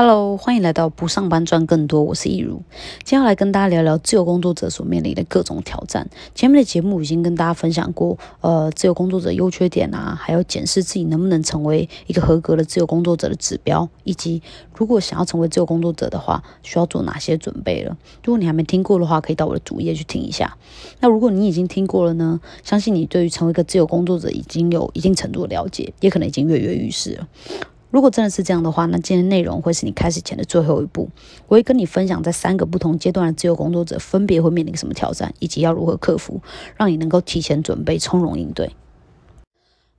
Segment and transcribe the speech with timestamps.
[0.00, 2.62] Hello，欢迎来到不上班赚更多，我是易如。
[2.98, 6.08] 今天要来跟大家聊聊自由工作者所面临的各种挑战。
[6.36, 14.40] 前面的节目已经跟大家分享过，呃，自由工作者优缺点啊，还有检视自己能不能成为一个合格的自由工作者的指标，以及
[14.72, 17.98] 如果想要成为自由工作者的话，需要做哪些准备了。
[18.22, 20.56] 如果你还没听过的话，可以到我的主页去听一下。
[21.00, 27.26] 那如果你已经听过了呢，相信你对于成为一个自由工作者已经有一定程度的了解，也可能已经跃跃欲试了。
[27.90, 31.08] 如果真的是这样的话，那今天内容会是你开始前的最后一步。
[31.46, 36.42] 我会跟你分享，在三个不同阶段的自由工作者分别会面临什么挑战，以及要如何克服，
[36.76, 38.70] 让你能够提前准备，从容应对。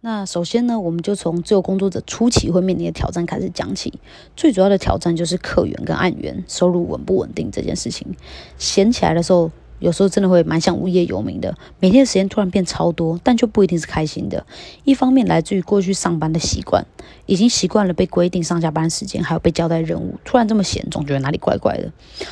[0.02, 4.00] 那首先呢，我们就从自由工作者初期会面临的挑战开始讲起。
[4.36, 8.16] 最主要的挑战就是客源跟案源收入稳不稳定这件事情。
[8.58, 9.52] 闲起来的时候。
[9.80, 14.46] 有时候真的会蛮像无业游民的，每天的时间突然变超多，但就不一定是开心的。
[14.84, 16.86] 一方面来自于过去上班的习惯，
[17.26, 21.92] 已经习惯了被规定上下班时间，还有被交代任务，突然这么闲，总觉得哪里怪怪的。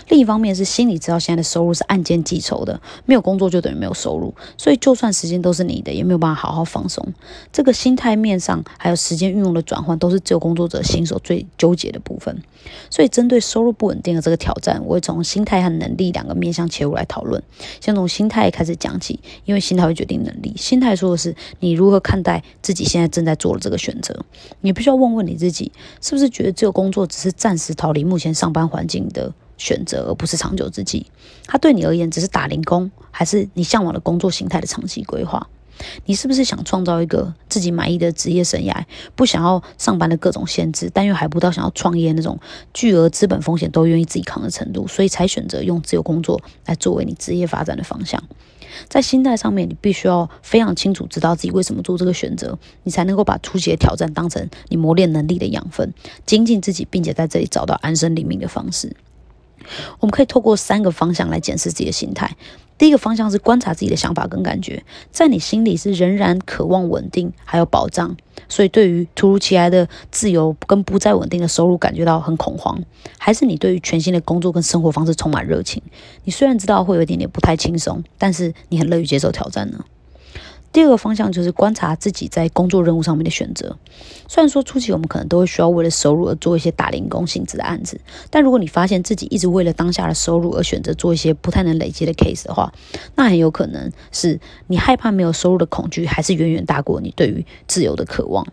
[0.09, 7.13] 另一方面是心里知道现在的收入是按件计酬的，没有工作就等于没有收入，所以就算时间都是你的，也没有办法好好放松。
[7.51, 12.41] 这个心态面上还有时间运用的转换，都是自由工作者新手最纠结的部分。
[12.89, 17.41] 所以针对收入不稳定的这个挑战，我会从心态和能力两个面向切入来讨论。
[17.79, 20.53] 先从心态开始讲起，因为心态会决定能力。
[20.57, 24.25] 心态说的是你如何看待自己现在正在做的这个选择。
[24.61, 31.05] 你必须要问问你自己，是不是觉得这个工作只是暂时逃离目前上班环境的选择，而不是长久之计？
[31.45, 35.47] 它对你而言只是打零工，还是你向往的工作形态的长期规划？
[36.05, 38.83] 你是不是想创造一个自己满意的职业生涯？
[39.15, 42.39] 不想要上班的各种限制，但又还不到想要创业那种
[42.73, 48.23] 巨额资本风险都愿意自己扛的程度，所以才选择用自由工作来作为你职业发展的方向。
[48.89, 55.93] 在心态上面，你必须要非常清楚知道自己为什么做这个选择，你才能够把初期的挑战当成你磨练能力的养分，
[56.25, 58.95] 精进自己，并且在这里找到安身立命的方式。
[59.99, 62.35] 我们可以透过三个方向来检视自己的心态。
[62.77, 68.15] 第一个方向是观察自己的想法跟感觉，在你心里是仍然渴望稳定还有保障，
[68.47, 72.79] 所以对于突如其来的自由跟不再稳定的收入感觉到很恐慌，
[73.17, 75.81] 还是你对于全新的工作跟生活方式充满热情？
[76.23, 79.83] 你虽然知道会有一点点不太轻松，但是你很乐于接受挑战呢？
[80.77, 83.79] 第二个方向就是观察自己在工作任务上面的选择。
[84.27, 87.99] 虽然说初期我们可能都会需要为了收入而做一些打零工性质的案子，
[88.29, 92.71] 但如果你发现自己一直为了当下的收入而选择做一些不太能累积的 case 的话，
[93.15, 98.45] 那很有可能是你害怕没有收入的恐惧还是远远大过你对于自由的渴望。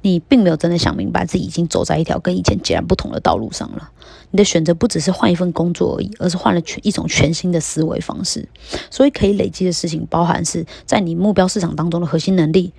[0.00, 3.90] 你并没有真的想明白自己已经走在一条跟以前截然不同的道路上了。
[4.30, 8.48] 你的选择不只是换一份工作而已，而是换了全一种全新的思维方式。
[8.90, 12.72] 所以可以累积的事情，包含是在你目标市场当中的核心能力，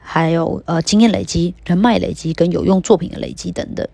[0.00, 3.86] 还有呃经验累积、人脉累积跟有用作品的累积等等。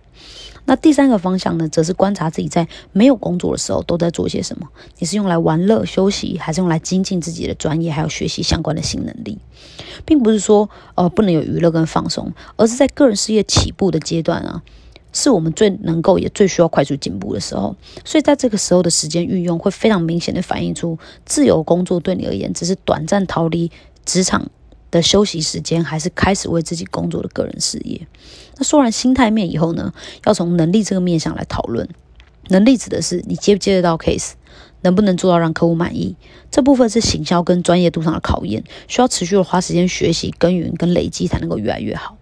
[0.65, 4.69] 那第三个方向呢，则是观察自己在没有工作的时候都在做些什么。
[4.99, 9.39] 你是用来玩乐休息，还是用来精进自己的专业，还有学习相关的新能力？
[10.05, 14.63] 并不是说呃不能有娱乐跟放松，而是在个人事业起步的阶段啊，
[15.13, 17.75] 是我们最能够也最需要快速进步的时候。
[18.05, 23.71] 所以在这个时候的时间运用，会非常明显的反映出自由工作对你而言只是短暂逃离
[24.05, 24.49] 职场。
[24.93, 28.07] 的休息时间，还是开始为自己工作的个人事业。
[28.59, 29.93] 那说完心态面以后呢，
[30.25, 31.89] 要从能力这个面向来讨论。
[32.49, 34.33] 能力指的是你接不接得到 case，
[34.83, 36.15] 能不能做到让客户满意。
[36.51, 42.19] 这部分是行销跟专业度上的考验，需要持续的花时间学习、耕耘跟累积，才能够越来越好。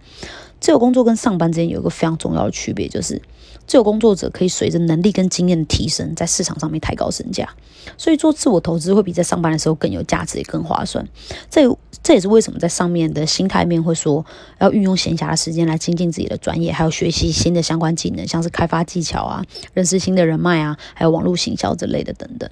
[0.60, 3.20] 自由工作跟上班之间有一个非常重要的区别，就是
[3.66, 7.48] 自由工作者可以随着能力跟经验的提升，在市场上面抬高身价，
[7.96, 11.06] 所以做自我投资会比在上班的时候更有价值，也更划算。
[11.48, 11.62] 这
[12.02, 14.24] 这也是为什么在上面的心态面会说
[14.58, 22.50] 要运用闲暇的时间来精进自己的专业，还有学习新的相关技能，像是开发技巧啊、认识新的人脉啊，还有网络行销之类的等等。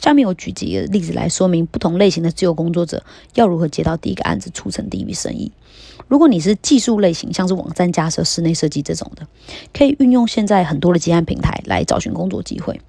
[0.00, 3.04] 下面我举几个例子来说明不同类型的自由工作者
[3.34, 5.52] 要如何接到第一个案子，促成第一笔生意。
[6.08, 9.26] 如果你是技术类型，像是网站架设、室内设计这种的，
[9.72, 12.80] 可以运用现在很多的接案平台来找寻工作机会，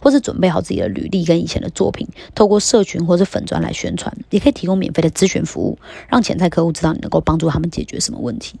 [0.00, 5.76] 或是准备好自己的履历跟以前的作品，透过社群或是粉砖来宣传，也可以提供免费的咨询服务，
[6.08, 8.58] 让潜在客户知道你能够帮助他们解决什么问题。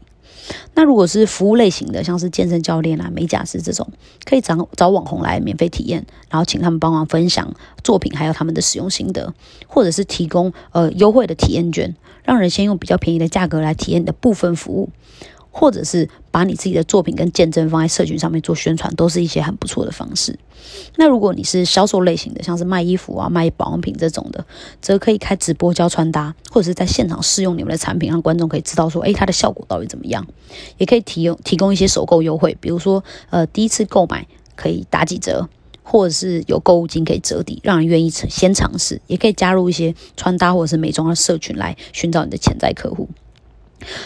[0.74, 3.88] 那如果是服务类型的，像是健身教练啊、美甲师这种，
[4.24, 7.52] 可以找找网红来免费体验，然后请他们帮忙分享
[7.82, 9.34] 作品，还有他们的使用心得，
[9.66, 14.90] 或者是提供呃优惠的体验券，让人先用比较便宜的价格来体验的部分服务，
[15.58, 20.38] 或者是把你自己的作品跟见证放在社群上面做宣传，都是一些很不错的方式。
[20.96, 24.44] 那如果你是销售类型的，像是卖衣服啊、卖保养品这种的，
[24.82, 30.26] 则可以开直播教穿搭，或者是在现场试用你们的产品，让观众可以知道说，诶，它的效果到底怎么样。
[30.76, 34.26] 也可以提供提供一些首购优惠，比如说，呃，第一次购买
[34.56, 35.48] 可以打几折，
[35.82, 39.00] 或者是有购物金可以折抵，让人愿意先尝试。
[39.06, 43.08] 也可以加入一些穿搭或者是美妆的社群来寻找你的潜在客户。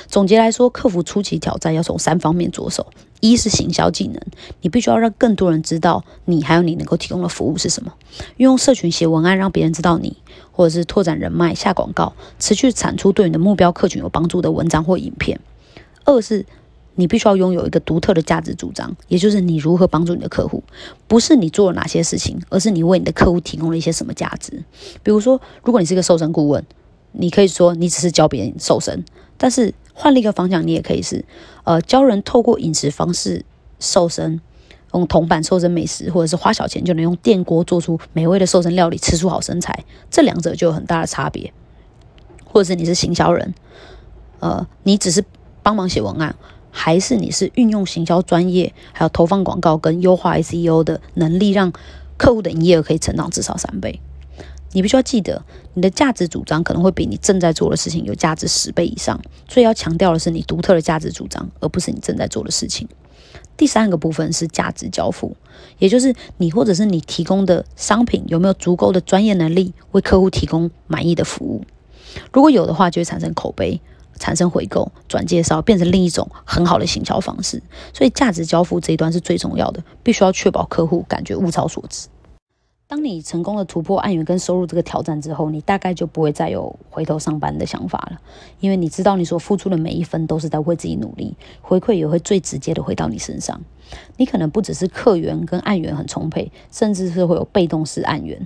[0.09, 2.87] 总结来说，克服初期挑战要从三方面着手：
[3.21, 4.21] 一是行销技能，
[4.61, 7.93] 你必须要让更多人知道你还有你能够提供的服务是什么；
[8.37, 10.17] 运用社群写文案让别人知道你，
[10.53, 15.39] 或者是拓展人脉、下广告，持续产出对你的目标客群有帮助的文章或影片；
[16.05, 16.45] 二是
[16.97, 20.63] 你必须要拥有一个独特的价值主张，也就是你如何帮助你的客户，
[21.07, 24.63] 不是你做了哪些事情，而是你为你的客户提供了一些什么价值。
[25.03, 26.63] 比如说，如果你是一个瘦身顾问，
[27.13, 29.05] 你可以说你只是教别人瘦身。
[29.37, 31.25] 但是换了一个方向，你也可以是，
[31.65, 33.45] 呃，教人透过饮食方式
[33.79, 34.41] 瘦身，
[34.93, 41.53] 用铜板瘦身美食，或者是花小钱就能用电锅做出美味的瘦身料理，吃出好身材，这两者就有很大的差别。
[42.45, 43.55] 或者是你是行销人，
[44.41, 45.25] 呃，你只是
[45.63, 46.35] 帮忙写文案，
[46.71, 51.73] 还是你是运用行销专业，还有投放广告跟优化 SEO 的能力，让
[52.19, 54.01] 客户的营业额可以成长至少三倍。
[54.73, 55.43] 你必须要记得，
[55.75, 62.89] 你的价值主张可能会比你正在做的事情有价值十倍以上，所以要强调的是你独特的价值主张，而不是你正在做的事情。
[63.57, 65.37] 第三个部分是价值交付，
[65.79, 71.63] 也就是你或者是你提供的商品有没有足够的专业能力为客户提供满意的服务。
[72.33, 73.81] 如果有的话，就会产生口碑，
[74.19, 77.63] 产生回购、转介绍，变成另一种很好的行销方式。
[77.93, 82.09] 所以价值交付这一端是最重要的，必须要确保客户感觉物超所值。
[82.91, 88.21] 当你成功的突破案源跟收入这个挑战之后，你大概就不会再有回头上班的想法了，
[88.59, 93.61] 因为你知道你所付出的每一分都是在为自己努力，回馈也会最直接的回到你身上。
[94.17, 98.45] 你可能不只是客源跟案源很充沛，甚至是会有被动式案源，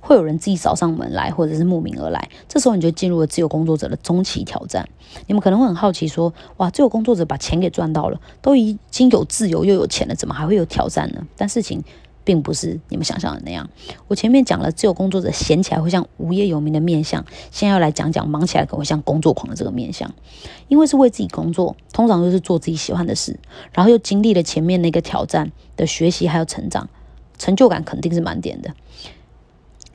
[0.00, 2.28] 会有人自己找上门来，或者是慕名而来。
[2.46, 4.86] 这时候你就进入了自由工作者的中期挑战。
[5.26, 11.26] 你们可能会很好奇说：哇，自由工作者把钱给赚到了，都已经有自由又有钱了，怎么还会有挑战呢？
[11.34, 11.82] 但事情。
[12.26, 13.70] 并不是你们想象的那样。
[14.08, 20.12] 我前面讲了，自由工作者闲起来会像无业游民的面相，现在要来讲讲忙起来可能会像工作狂的这个面相。
[20.66, 23.38] 因为是为自己工作，通常都是做自己喜欢的事，
[23.72, 26.88] 然后又经历了前面那个挑战的学习还有成长，
[27.38, 28.74] 成就感肯定是满点的。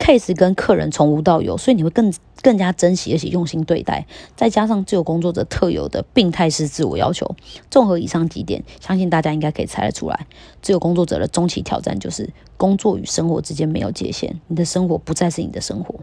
[0.02, 2.12] Case 跟客人从无到有，所以你会更
[2.42, 4.04] 更加珍惜而且用心对待。
[4.34, 7.36] 再加上自由工作者特有的病态式自我要求，
[7.70, 10.26] 综合以上几点，相信大家应该可以猜得出来。
[10.60, 15.94] 自由工作者的终极挑战就是工作与生活之间没有界限，你的生活不再是你的生活，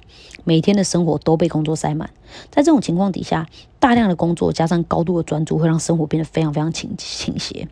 [0.45, 2.09] 每天的生活都被工作塞满。
[2.49, 3.49] 在这种情况底下，
[3.79, 7.67] 大量的工作加上高度的专注，会让生活变得非常非常倾倾斜。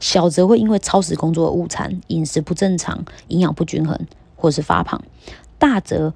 [0.00, 3.98] 小则会因为超时工作的误餐、饮食不正常、营养不均衡，
[4.34, 5.02] 或是发胖。
[5.58, 6.14] 大则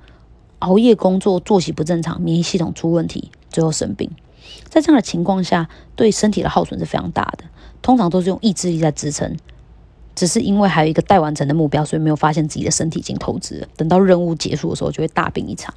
[0.61, 4.11] 熬夜工作、作息不正常、免疫系统出问题，最后生病。
[4.69, 7.45] 在这样的情况下，对身体的耗损是非常大的。
[7.81, 9.37] 通常都是用意志力在支撑，
[10.15, 13.67] 只是因为还有一个待完成的目标，所以没有发现自己的身体已经透支了。
[13.77, 15.75] 等到任务结束的时候，就会大病一场。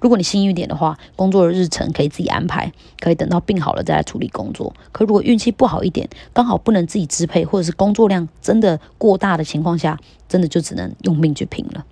[0.00, 4.74] 如果你幸运点的话，工作的日程可以自己安排，可以等到病好了再来处理工作。
[4.90, 11.84] 可如果运气不好一点，刚好不能自己支配，或者是工作量真的过大的情况下，真的就只能用命去拼了。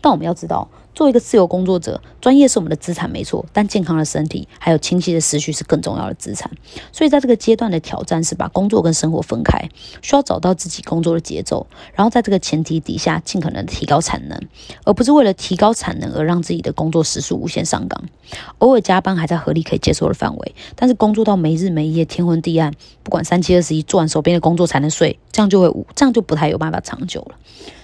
[0.00, 3.46] 但我们要知道，作为一个自由工作者，专业是我们的资产，没错。
[3.52, 6.50] 但健康的身体还有清晰的思绪是更重要的资产。
[6.90, 9.68] 所以在这个阶段的挑战是把工作跟生活分开，
[10.02, 14.40] 需要找到自己工作的节奏，然后在这个前提底下，尽可能提高产能，
[14.84, 18.02] 而不是为了提高产能而让自己的工作时数无限上纲。
[18.58, 22.72] 偶尔加班还在合理可以接受的范围，但是工作到没日没夜、天昏地暗，
[23.04, 27.36] 不管三七二十一，做完手边的工作才能睡，这样就会这样就不太有办法长久了。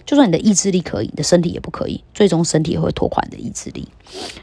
[0.06, 3.88] 就算你的意志力可以，你的身体也不可以，最终身体也会拖垮你的意志力。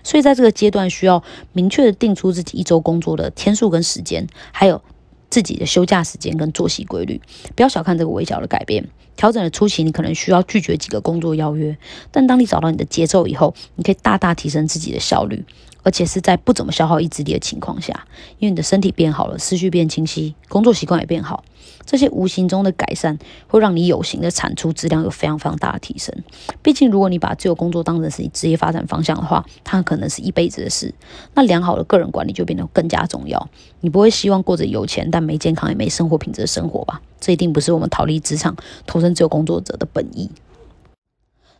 [0.03, 4.81] 所以在这个阶段，需要明确的定出自己一周工作的天数跟时间，还有
[5.29, 7.21] 自己的休假时间跟作息规律。
[7.55, 11.77] 不要小看这个微小的改变，调整的初期，你可能需要拒绝几个工作邀约，
[12.11, 15.45] 但当你找到你的节奏以后，你可以大大提升自己的效率。
[15.83, 18.07] 而且是在不怎么消耗意志力的情况下，
[18.39, 21.43] 因为你的身体变好了，思绪变清晰，工作习惯也变好，
[21.85, 26.15] 这些无形中的改善会让你有形的产出质量有非常非常大的提升。
[26.61, 30.93] 毕竟，如果你把自由工作当成是你职业发展方向的话，它可能是一辈子的事。
[31.33, 33.49] 那良好的个人管理就变得更加重要。
[33.79, 37.01] 你不会希望过着有钱但没健康也没生活品质的生活吧？
[37.19, 40.29] 这一定不是我们逃离职场、投身自由工作者的本意。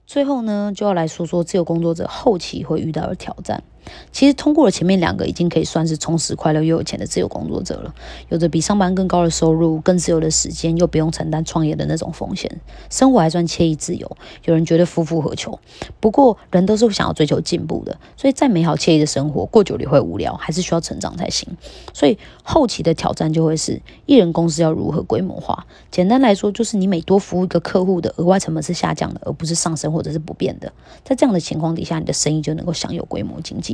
[0.06, 3.64] 最后呢，就要来说说自由工作者后期会遇到的挑战。
[4.12, 7.94] 其实通过了前面两个，已经可以算是充实、快乐又有钱的自由工作者了。
[8.30, 14.18] 有着比上班更高的收入、更自由的时间，又不用承担创业的那种风险，生活还算惬意自由。
[14.46, 15.60] 有人觉得夫复何求？
[16.00, 21.48] 不过人都是想要追求进步的，所以再美好惬意的生活过久了会无聊，还是需要成长才行。
[21.94, 25.66] 所以后期的挑战就会是艺人公司要如何规模化。
[25.90, 30.72] 简单来说，就是你每多服务一个客户的额外成本是下降的，而不是上升或者是不变的。
[31.04, 33.71] 在这样的情况底下，你的生意就能够享有规模经济。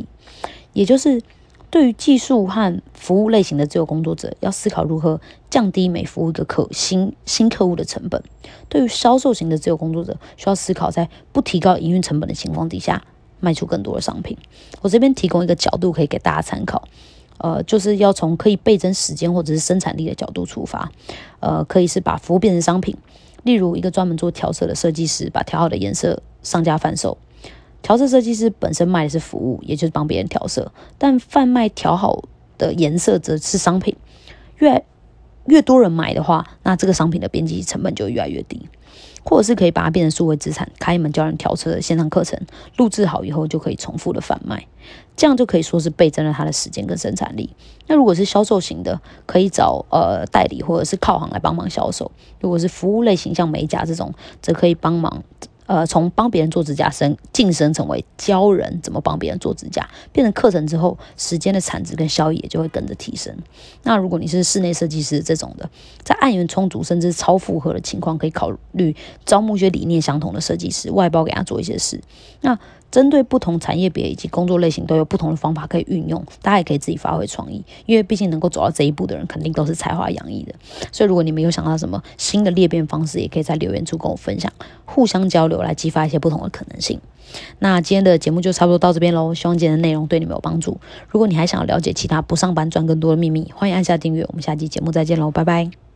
[0.74, 1.22] 也就是
[1.70, 8.22] 对于技术和服务类型的自由工作者，要思考如何降低每服务一个客新新客户的成本；
[8.70, 13.04] 对于销售型的自由工作者，需要思考在不提高营运成本的情况底下，
[13.40, 14.38] 卖出更多的商品。
[14.82, 16.88] 我这边提供一个角度可以给大家参考，
[17.40, 20.90] 呃，就是要从可以倍增时间或者是生产力的角度出发，
[21.42, 22.96] 呃，可以是把服务变成商品，
[23.44, 27.18] 例如一个专门做调色的设计师，把调好的颜色上架贩售。
[27.82, 32.24] 调色设计师本身卖的是服务，也就是帮别人调色，但贩卖调好
[32.58, 33.96] 的颜色则是商品。
[34.58, 34.84] 越
[35.46, 38.68] 越多人买的话，那这个商品的编辑成本就越来越低。
[39.24, 42.40] 或者是可以把它变成数位资产，开一门教人调车的线上课程，
[42.78, 44.66] 录制好以后就可以重复的贩卖，
[45.18, 47.54] 这样就可以说是倍增了他的时间跟生产力。
[47.88, 55.22] 那如果是销售型的，可以找呃代理或者是靠行来帮忙销售；如果是服务类型，像美甲这种，则可以帮忙。
[55.68, 63.38] 呃，从帮别人做指甲升晋升成为教人怎么帮别人做指甲，变成课程之后，时间的产值跟效益也就会跟着提升。
[63.84, 65.70] 那如果你是室内设计师这种的，
[66.04, 68.96] 在案源充足甚至超负荷的情况，可以考虑
[69.26, 72.02] 招募一些理念相同的设计师，外包给他做一些事。
[72.42, 72.58] 那
[72.90, 77.64] 针对不同产业别以及工作类型，都有不同的方法可以运用，大家也可以自己发挥创意。
[77.86, 80.54] 因为毕竟能够走到这一步的人，肯定都是才华洋溢的。
[80.92, 84.52] 所以如果你们有想到什么新的裂变方式，也可以在留言处跟我分享，
[84.86, 87.00] 互相交流来激发一些不同的可能性。
[87.60, 90.80] 那今天的节目就差不多到这边喽，希望今天的内容对你们有帮助。
[91.10, 94.24] 如果你还想要了解其他不上班赚更多的秘密，欢迎按下订阅。
[94.30, 95.87] 我们下期节目再见喽，拜拜。